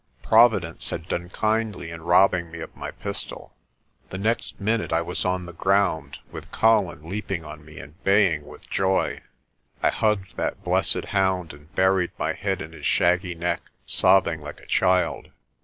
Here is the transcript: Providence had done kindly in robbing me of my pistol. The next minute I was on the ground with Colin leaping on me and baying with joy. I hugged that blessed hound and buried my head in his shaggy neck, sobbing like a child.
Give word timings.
Providence 0.23 0.89
had 0.89 1.07
done 1.07 1.29
kindly 1.29 1.91
in 1.91 2.01
robbing 2.01 2.49
me 2.49 2.59
of 2.59 2.75
my 2.75 2.89
pistol. 2.89 3.53
The 4.09 4.17
next 4.17 4.59
minute 4.59 4.91
I 4.91 5.03
was 5.03 5.25
on 5.25 5.45
the 5.45 5.53
ground 5.53 6.17
with 6.31 6.49
Colin 6.51 7.07
leaping 7.07 7.45
on 7.45 7.63
me 7.63 7.77
and 7.77 8.03
baying 8.03 8.43
with 8.47 8.67
joy. 8.67 9.21
I 9.83 9.89
hugged 9.89 10.37
that 10.37 10.63
blessed 10.63 11.05
hound 11.05 11.53
and 11.53 11.71
buried 11.75 12.13
my 12.17 12.33
head 12.33 12.63
in 12.63 12.71
his 12.71 12.87
shaggy 12.87 13.35
neck, 13.35 13.61
sobbing 13.85 14.41
like 14.41 14.59
a 14.59 14.65
child. 14.65 15.29